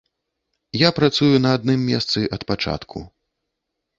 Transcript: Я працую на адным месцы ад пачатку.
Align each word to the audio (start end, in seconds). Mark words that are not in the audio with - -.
Я 0.81 0.89
працую 0.99 1.35
на 1.45 1.51
адным 1.57 1.79
месцы 1.91 2.19
ад 2.37 2.41
пачатку. 2.53 2.99